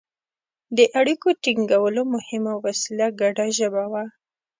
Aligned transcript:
د 0.77 0.79
اړیکو 0.99 1.27
ټینګولو 1.43 2.01
مهمه 2.15 2.53
وسیله 2.65 3.07
ګډه 3.21 3.45
ژبه 3.57 3.83
وه 3.91 4.03